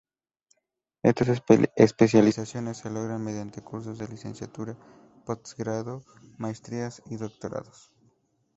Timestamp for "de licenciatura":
3.99-4.75